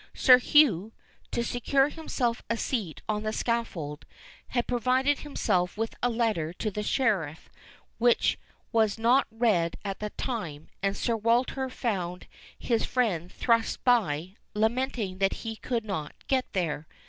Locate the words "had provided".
4.47-5.19